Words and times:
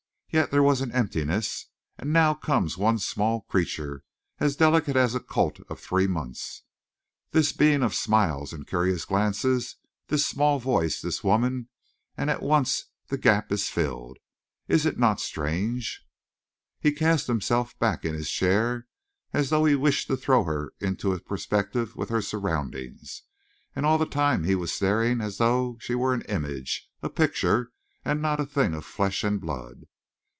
Yet 0.33 0.49
there 0.49 0.63
was 0.63 0.79
an 0.79 0.93
emptiness, 0.93 1.65
and 1.97 2.13
now 2.13 2.33
comes 2.33 2.77
one 2.77 2.99
small 2.99 3.41
creature, 3.41 4.05
as 4.39 4.55
delicate 4.55 4.95
as 4.95 5.13
a 5.13 5.19
colt 5.19 5.59
of 5.67 5.77
three 5.81 6.07
months, 6.07 6.63
this 7.31 7.51
being 7.51 7.83
of 7.83 7.93
smiles 7.93 8.53
and 8.53 8.65
curious 8.65 9.03
glances, 9.03 9.75
this 10.07 10.25
small 10.25 10.57
voice, 10.57 11.01
this 11.01 11.21
woman 11.21 11.67
and 12.15 12.29
at 12.29 12.41
once 12.41 12.85
the 13.07 13.17
gap 13.17 13.51
is 13.51 13.67
filled. 13.67 14.19
Is 14.69 14.85
it 14.85 14.97
not 14.97 15.19
strange?" 15.19 16.01
He 16.79 16.93
cast 16.93 17.27
himself 17.27 17.77
back 17.77 18.05
in 18.05 18.13
his 18.15 18.31
chair, 18.31 18.87
as 19.33 19.49
though 19.49 19.65
he 19.65 19.75
wished 19.75 20.07
to 20.07 20.15
throw 20.15 20.45
her 20.45 20.71
into 20.79 21.19
perspective 21.19 21.97
with 21.97 22.07
her 22.07 22.21
surroundings, 22.21 23.23
and 23.75 23.85
all 23.85 23.97
the 23.97 24.05
time 24.05 24.45
he 24.45 24.55
was 24.55 24.71
staring 24.71 25.19
as 25.19 25.39
though 25.39 25.77
she 25.81 25.93
were 25.93 26.13
an 26.13 26.21
image, 26.29 26.89
a 27.03 27.09
picture, 27.09 27.73
and 28.05 28.21
not 28.21 28.39
a 28.39 28.45
thing 28.45 28.73
of 28.73 28.85
flesh 28.85 29.25
and 29.25 29.41
blood. 29.41 29.87